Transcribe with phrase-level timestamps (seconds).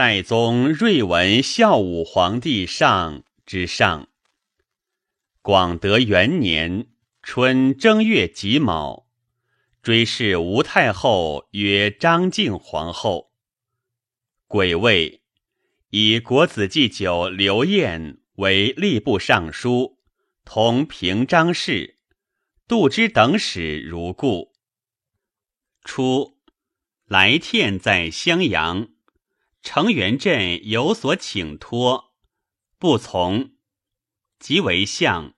[0.00, 4.08] 代宗睿文孝武皇帝上之上。
[5.42, 6.86] 广德元年
[7.22, 9.06] 春正月己卯，
[9.82, 13.32] 追谥吴太后曰张敬皇后。
[14.46, 15.20] 癸未，
[15.90, 19.98] 以国子祭酒刘晏为吏部尚书，
[20.46, 21.98] 同平章事，
[22.66, 24.54] 杜之等使如故。
[25.84, 26.38] 初，
[27.04, 28.88] 来天在襄阳。
[29.62, 32.14] 程元振有所请托，
[32.78, 33.52] 不从，
[34.38, 35.34] 即为相。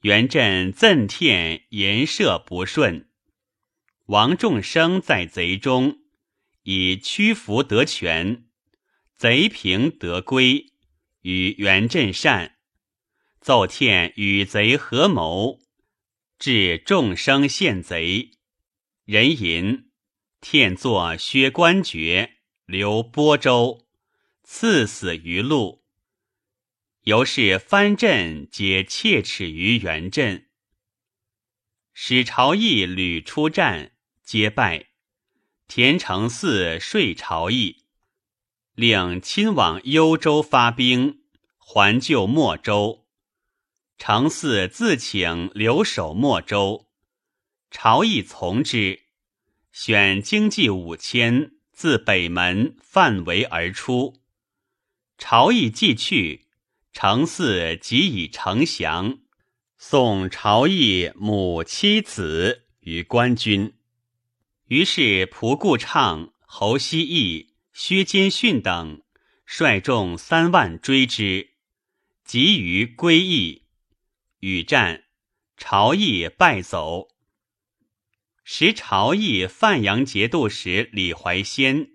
[0.00, 3.08] 元振赠天言射不顺，
[4.06, 5.98] 王仲生在贼中，
[6.64, 8.46] 以屈服得权，
[9.14, 10.72] 贼平得归，
[11.20, 12.56] 与元振善，
[13.40, 15.60] 奏天与贼合谋，
[16.36, 18.32] 致众生陷贼。
[19.04, 19.90] 人吟，
[20.40, 22.31] 天作削官爵。
[22.66, 23.86] 留播州，
[24.44, 25.82] 赐死于路。
[27.02, 30.48] 由是藩镇皆切齿于元镇。
[31.92, 34.86] 使朝议屡出战，皆败。
[35.66, 37.84] 田承嗣说朝议，
[38.74, 41.22] 令亲往幽州发兵，
[41.58, 43.06] 还救莫州。
[43.98, 46.88] 承嗣自请留守莫州，
[47.70, 49.02] 朝议从之，
[49.72, 51.52] 选经济五千。
[51.82, 54.20] 自北门范围而出，
[55.18, 56.46] 朝议既去，
[56.92, 59.18] 程嗣即以丞降，
[59.76, 63.74] 送朝议母妻子于官军。
[64.68, 69.02] 于是蒲固畅、侯希义、薛金逊等
[69.44, 71.54] 率众三万追之，
[72.24, 73.64] 急于归义，
[74.38, 75.02] 与战，
[75.56, 77.08] 朝议败走。
[78.44, 81.92] 时朝议范阳节度使李怀仙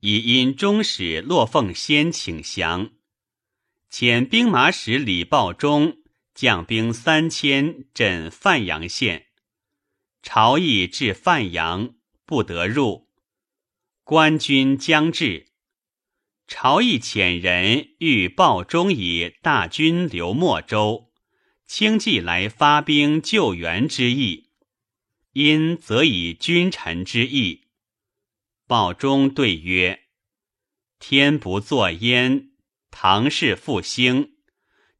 [0.00, 2.92] 已因中使骆凤仙请降，
[3.90, 5.98] 遣兵马使李抱忠
[6.34, 9.26] 将兵三千镇范阳县。
[10.22, 13.08] 朝议至范阳，不得入。
[14.02, 15.48] 官军将至，
[16.46, 21.12] 朝议遣人欲报忠以大军留莫州，
[21.66, 24.51] 轻骑来发兵救援之意。
[25.32, 27.68] 因则以君臣之义。
[28.66, 30.04] 报中对曰
[31.00, 32.50] ：“天不作焉，
[32.90, 34.34] 唐氏复兴。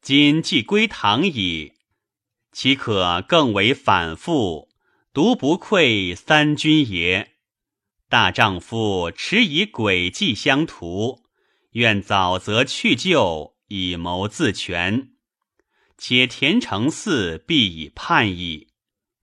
[0.00, 1.74] 今既归唐矣，
[2.52, 4.70] 岂可更为反复？
[5.12, 7.32] 独不愧三军也。
[8.08, 11.24] 大丈夫持以诡计相图，
[11.72, 15.10] 愿早则去救，以谋自全。
[15.98, 18.68] 且田承嗣必以叛矣，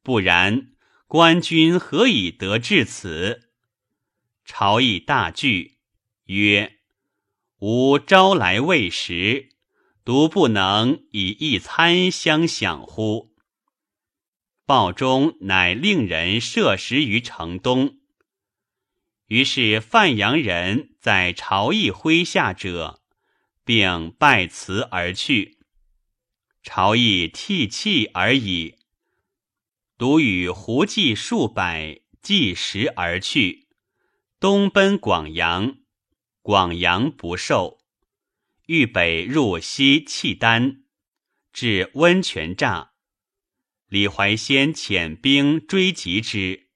[0.03, 0.73] 不然。”
[1.07, 3.49] 官军何以得至此？
[4.43, 5.77] 朝议大惧，
[6.25, 6.79] 曰
[7.59, 9.55] ：“吾朝来未时，
[10.03, 13.33] 独不能以一餐相享乎？”
[14.67, 17.99] 报中乃令人设食于城东。
[19.27, 23.01] 于是范阳人在朝议麾下者，
[23.63, 25.59] 并拜辞而去。
[26.61, 28.76] 朝议涕泣而已。
[29.97, 33.67] 独与胡骑数百计时而去，
[34.39, 35.77] 东奔广阳，
[36.43, 37.79] 广阳不受，
[38.67, 40.83] 欲北入西契丹，
[41.51, 42.89] 至温泉栅，
[43.87, 46.69] 李怀仙遣兵追击之，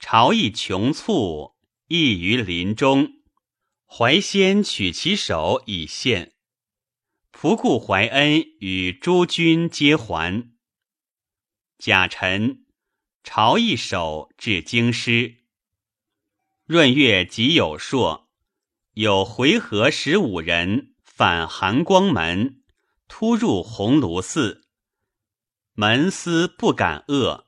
[0.00, 1.54] 朝议穷促，
[1.86, 3.12] 亦于林中，
[3.86, 6.32] 怀仙取其首以献，
[7.30, 10.53] 仆固怀恩与诸军皆还。
[11.84, 12.64] 甲辰，
[13.22, 15.44] 朝一守至京师。
[16.64, 18.30] 闰月己酉朔，
[18.94, 22.62] 有回纥十五人反寒光门，
[23.06, 24.66] 突入鸿胪寺，
[25.74, 27.44] 门司不敢遏。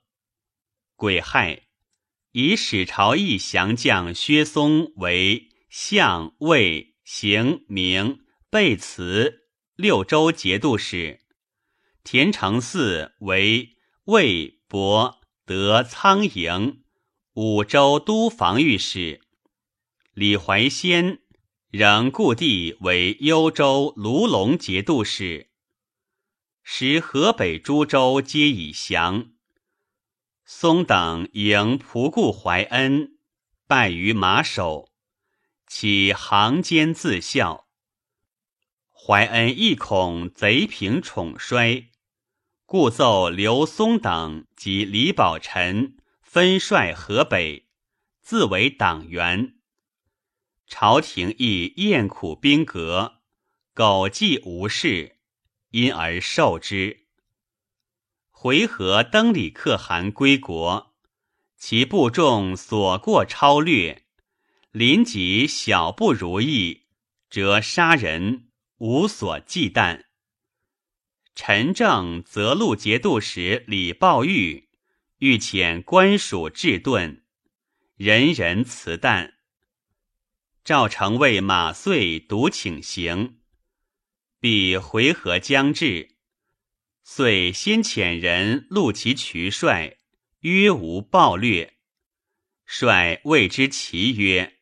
[0.97, 1.69] 癸亥，
[2.33, 11.23] 以使朝义降将薛嵩为相魏行明备祠六州节度使，
[12.05, 13.76] 田承嗣为。
[14.07, 16.85] 魏博得苍营
[17.33, 19.21] 五州都防御使
[20.13, 21.19] 李怀仙
[21.71, 25.51] 仍故地为幽州卢龙节度使。
[26.63, 29.33] 时河北诸州皆已降。
[30.45, 33.19] 松等迎仆固怀恩，
[33.67, 34.89] 拜于马首，
[35.67, 37.67] 起行间自效。
[38.93, 41.91] 怀恩亦恐贼平宠衰。
[42.69, 47.69] 故奏刘松等及李宝臣分率河北，
[48.21, 49.55] 自为党员。
[50.67, 53.21] 朝廷亦厌苦兵革，
[53.73, 55.19] 苟计无事，
[55.71, 57.07] 因而受之。
[58.33, 60.97] 回纥登礼可汗归国，
[61.57, 64.07] 其部众所过超略，
[64.73, 66.87] 临及小不如意，
[67.31, 68.49] 则杀人，
[68.79, 70.06] 无所忌惮。
[71.37, 74.71] 陈政择路节度使李抱玉，
[75.19, 77.25] 欲遣官属治顿，
[77.97, 79.35] 人人辞旦。
[80.65, 83.39] 赵成尉马遂独请行，
[84.41, 86.17] 必回纥将至，
[87.05, 89.99] 遂先遣人录其渠帅，
[90.41, 91.75] 约无暴掠。
[92.65, 94.55] 帅谓之其曰：“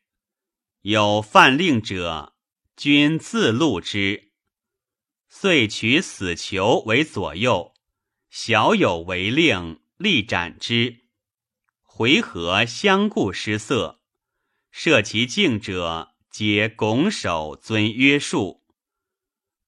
[0.83, 2.35] 有犯令者，
[2.75, 4.24] 君自录之。”
[5.37, 7.73] 遂取死囚为左右，
[8.29, 11.01] 小有违令，立斩之。
[11.83, 13.99] 回纥相顾失色。
[14.71, 18.63] 设其境者，皆拱手遵约束。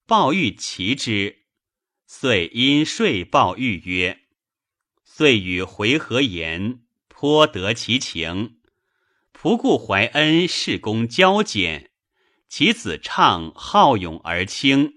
[0.06, 1.44] 鲍玉其之，
[2.06, 4.22] 遂因税鲍欲曰
[5.04, 8.58] ：“遂与回纥言，颇得其情。
[9.38, 11.90] 仆固怀恩，事功交简，
[12.48, 14.94] 其子畅好勇而轻。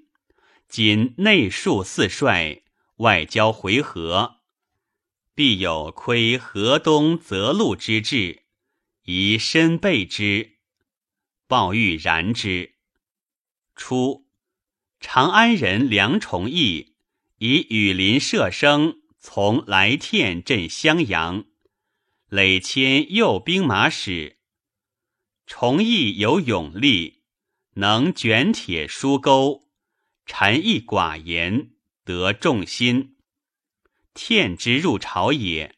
[0.71, 2.61] 今内戍四帅，
[2.95, 4.35] 外交回纥，
[5.35, 8.43] 必有窥河东泽路之志。”
[9.03, 10.59] 宜身备之，
[11.45, 12.75] 报欲然之。
[13.75, 14.27] 初，
[15.01, 16.93] 长安人梁崇义
[17.39, 21.43] 以羽林射生从来天镇襄阳，
[22.29, 24.37] 累迁右兵马使。
[25.45, 27.23] 崇义有勇力，
[27.73, 29.70] 能卷铁疏钩，
[30.25, 31.71] 禅意寡言，
[32.03, 33.17] 得众心。
[34.13, 35.75] 天之入朝也，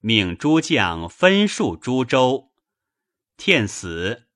[0.00, 2.52] 命诸将分戍诸州。
[3.36, 4.28] 天死，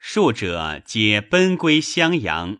[0.00, 2.58] 戍者皆奔归襄阳。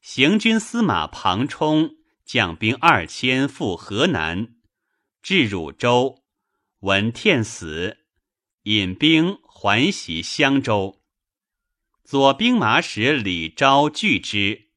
[0.00, 4.54] 行军司马庞冲将兵二千赴河南，
[5.22, 6.22] 至汝州，
[6.80, 7.98] 闻天死，
[8.62, 11.02] 引兵还袭襄州。
[12.04, 14.69] 左兵马使李昭拒之，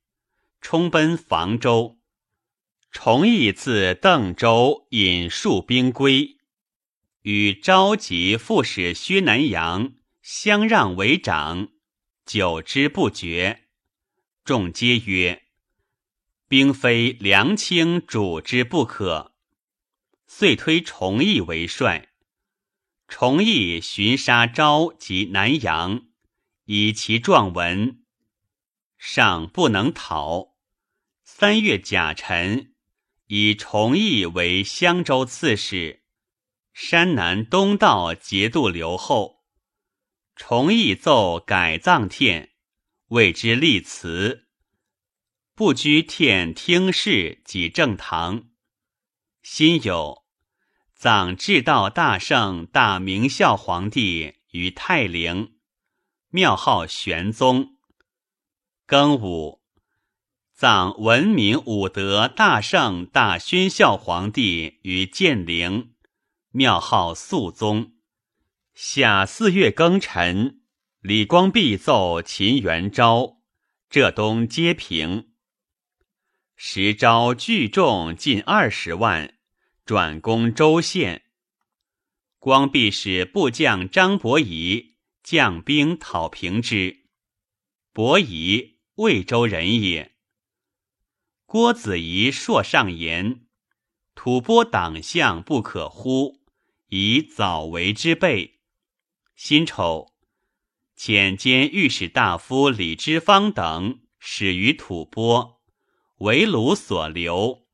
[0.64, 2.00] 冲奔房州。
[2.90, 6.38] 崇义自邓州引数兵归。
[7.24, 11.68] 与召集副使薛南阳相让为长，
[12.26, 13.66] 久之不决。
[14.46, 15.44] 众皆曰
[16.48, 19.36] ：“兵非梁卿主之不可。”
[20.26, 22.08] 遂推崇义为帅。
[23.10, 26.08] 崇义寻杀昭及南阳，
[26.66, 28.02] 以其状文，
[28.98, 30.53] 尚不能讨。
[31.44, 32.74] 三月甲辰，
[33.28, 36.06] 以崇义为襄州刺史。
[36.72, 39.44] 山南东道节度留后，
[40.38, 42.54] 崇义奏改葬殿，
[43.08, 44.48] 谓之立祠，
[45.54, 48.46] 不居殿听事及正堂。
[49.42, 50.24] 心有
[50.96, 55.58] 葬至道大圣大明孝皇帝于泰陵，
[56.30, 57.76] 庙号玄宗。
[58.88, 59.62] 庚午
[60.64, 65.92] 葬文明武德大圣大宣孝皇帝于建陵。
[66.52, 67.92] 庙号肃宗，
[68.74, 70.62] 夏四月庚辰，
[71.02, 73.40] 李光弼奏秦元昭，
[73.90, 75.34] 浙东皆平。
[76.56, 79.34] 时昭聚众近二十万，
[79.84, 81.24] 转攻州县。
[82.40, 87.02] 光弼使部将张伯仪将兵讨平之。
[87.92, 90.13] 伯仪魏州人也。
[91.54, 93.42] 郭子仪朔上言
[94.16, 96.42] ：“吐蕃党项不可忽。”
[96.90, 98.62] 以早为之备。
[99.36, 100.16] 辛丑，
[100.98, 105.60] 遣兼御史大夫李之方等始于吐蕃，
[106.22, 107.68] 为鲁所留。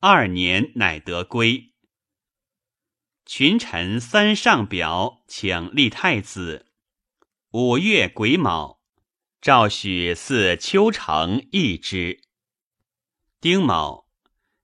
[0.00, 1.72] 二年，乃得归。
[3.24, 6.66] 群臣三上表，请立太子。
[7.52, 8.82] 五月癸卯，
[9.40, 12.23] 赵许祀丘城义之。
[13.44, 14.06] 丁卯，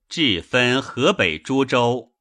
[0.08, 2.14] 置分河北诸州。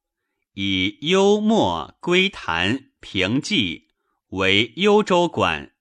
[0.52, 3.88] 以幽默归谭平济
[4.28, 5.72] 为幽州管，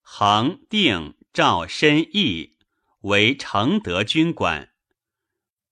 [0.00, 2.56] 恒定赵申义
[3.02, 4.70] 为承德军管，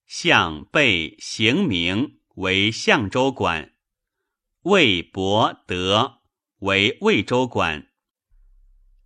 [0.07, 3.73] 向背行明为相州管，
[4.61, 6.21] 魏博德
[6.59, 7.89] 为魏州管，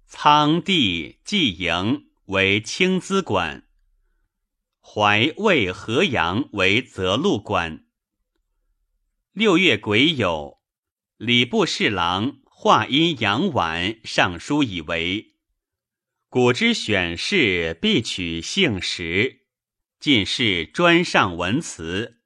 [0.05, 3.67] 仓地济营为青资管，
[4.85, 7.85] 淮魏河阳为泽路管。
[9.31, 10.59] 六月癸酉，
[11.17, 15.35] 礼部侍郎话因杨婉上书以为：
[16.27, 19.45] 古之选士必取姓实，
[19.99, 22.19] 进士专上文辞。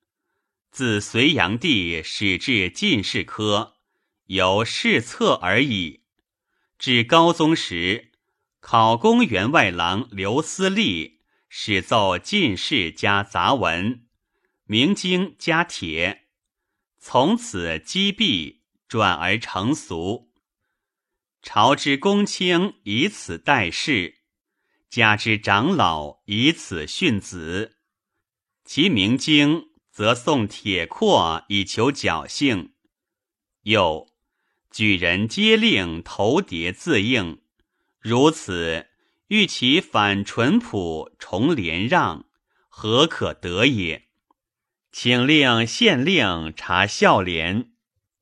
[0.72, 3.76] 自隋炀帝始至进士科，
[4.26, 6.02] 由试策而已。
[6.78, 8.12] 至高宗时，
[8.60, 11.17] 考功员外郎刘思立
[11.60, 14.06] 始奏进士加杂文，
[14.66, 16.28] 明经加帖，
[17.00, 20.32] 从此积弊转而成俗。
[21.42, 24.20] 朝之公卿以此待事，
[24.88, 27.78] 家之长老以此训子，
[28.64, 29.72] 其明经。
[29.90, 32.74] 则送铁阔以求侥幸，
[33.64, 34.08] 又
[34.70, 37.42] 举人皆令头叠自应，
[38.00, 38.86] 如此
[39.28, 42.26] 欲其反淳朴，重连让，
[42.70, 44.08] 何可得也？
[44.92, 47.74] 请令县令查孝廉，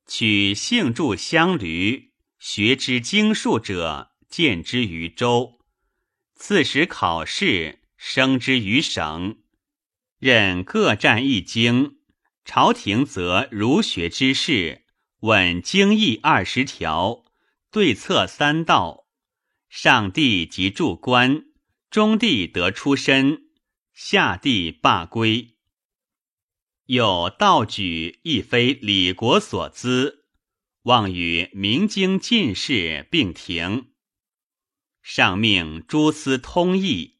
[0.06, 5.60] 取姓著乡闾，学之经术者，见之于州，
[6.34, 9.38] 次时考试，升之于省。
[10.18, 11.98] 任各占一经，
[12.44, 14.84] 朝廷则儒学之士
[15.20, 17.22] 问经义二十条，
[17.70, 19.05] 对策三道。
[19.78, 21.44] 上帝即助官，
[21.90, 23.50] 中帝得出身，
[23.92, 25.58] 下帝罢归。
[26.86, 30.24] 有道举亦非李国所资，
[30.84, 33.92] 望与明经进士并停。
[35.02, 37.18] 上命诸司通议。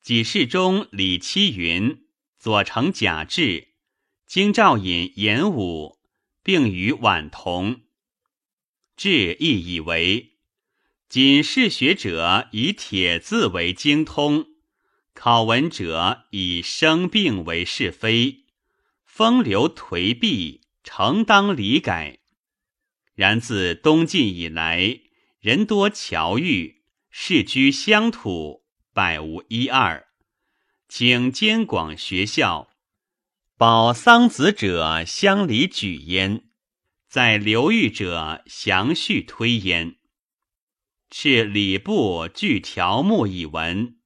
[0.00, 2.06] 己事中李七云、
[2.38, 3.74] 左丞贾至、
[4.28, 5.98] 京兆尹严武，
[6.44, 7.80] 并与晚同。
[8.96, 10.37] 至亦以为，
[11.08, 14.46] 仅是学者以帖字为精通，
[15.14, 18.44] 考文者以生病为是非，
[19.04, 22.18] 风流颓敝，诚当理改。
[23.14, 25.00] 然自东晋以来，
[25.40, 28.66] 人多侨寓，世居乡土。
[28.94, 30.08] 百无一二，
[30.88, 32.68] 请监广学校，
[33.56, 36.46] 保桑子者乡里举焉，
[37.08, 39.97] 在流寓者详叙推焉。
[41.10, 43.96] 敕礼部具条目以闻。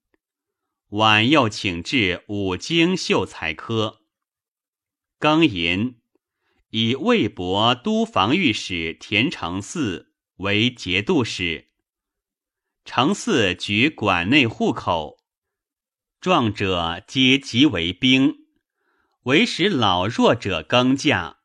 [0.91, 4.03] 晚又请至五经秀才科，
[5.19, 6.01] 庚寅，
[6.71, 10.07] 以魏博都防御使田承嗣
[10.37, 11.71] 为节度使。
[12.85, 15.19] 承嗣举馆内户口，
[16.21, 18.47] 壮者皆即为兵，
[19.23, 21.39] 唯使老弱者更嫁。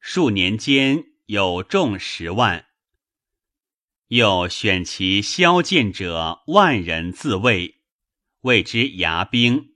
[0.00, 2.65] 数年间有众十万。
[4.08, 7.80] 又选其骁健者万人自卫，
[8.42, 9.74] 谓之牙兵。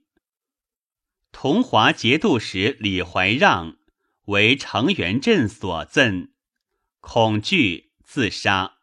[1.33, 3.77] 同华节度使李怀让
[4.25, 6.31] 为成元镇所赠，
[6.99, 8.80] 恐惧自杀。